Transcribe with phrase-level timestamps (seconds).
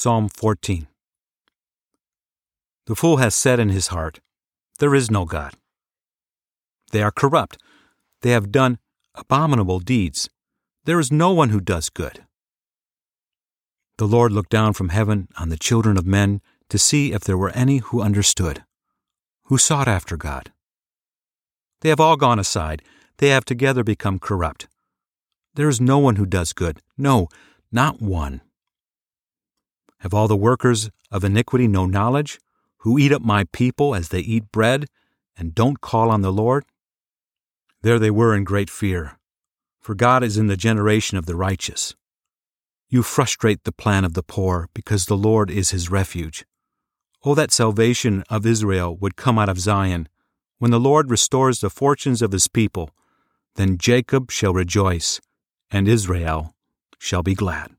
[0.00, 0.86] Psalm 14
[2.86, 4.20] The fool has said in his heart,
[4.78, 5.54] There is no God.
[6.92, 7.58] They are corrupt.
[8.22, 8.78] They have done
[9.16, 10.30] abominable deeds.
[10.84, 12.24] There is no one who does good.
[13.96, 17.36] The Lord looked down from heaven on the children of men to see if there
[17.36, 18.62] were any who understood,
[19.46, 20.52] who sought after God.
[21.80, 22.82] They have all gone aside.
[23.16, 24.68] They have together become corrupt.
[25.56, 26.82] There is no one who does good.
[26.96, 27.26] No,
[27.72, 28.42] not one.
[30.00, 32.38] Have all the workers of iniquity no knowledge,
[32.78, 34.86] who eat up my people as they eat bread,
[35.36, 36.64] and don't call on the Lord?
[37.82, 39.18] There they were in great fear,
[39.80, 41.94] for God is in the generation of the righteous.
[42.88, 46.44] You frustrate the plan of the poor, because the Lord is his refuge.
[47.24, 50.08] Oh, that salvation of Israel would come out of Zion.
[50.58, 52.90] When the Lord restores the fortunes of his people,
[53.56, 55.20] then Jacob shall rejoice,
[55.70, 56.54] and Israel
[56.98, 57.72] shall be glad.